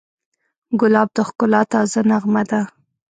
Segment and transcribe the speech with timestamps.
[0.79, 2.61] ګلاب د ښکلا تازه نغمه ده.